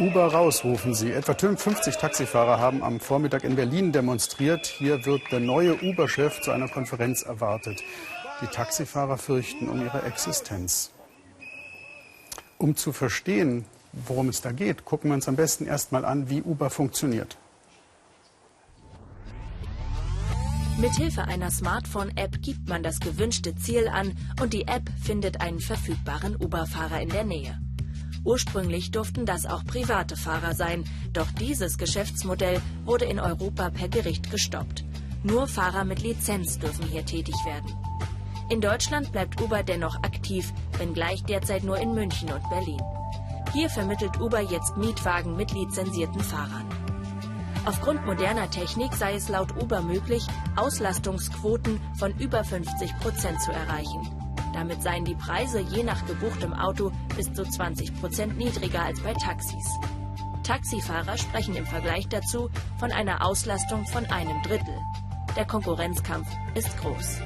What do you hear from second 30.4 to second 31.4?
sein, doch